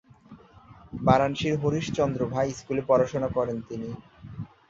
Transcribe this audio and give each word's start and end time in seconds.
বারাণসীর 1.01 1.55
হরিশ 1.61 1.85
চন্দ্র 1.97 2.21
ভাই 2.33 2.47
স্কুলে 2.59 2.81
পড়াশোনা 2.87 3.29
করেন 3.37 3.57
তিনি। 3.67 3.89